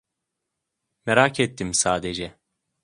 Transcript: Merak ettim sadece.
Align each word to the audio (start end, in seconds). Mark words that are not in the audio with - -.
Merak 1.05 1.39
ettim 1.39 1.73
sadece. 1.73 2.39